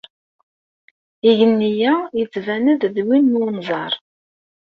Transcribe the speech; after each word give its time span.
Igenni-a 1.29 1.93
yettban-d 2.17 2.81
d 2.93 2.95
win 3.07 3.25
n 3.37 3.39
unẓar. 3.43 3.93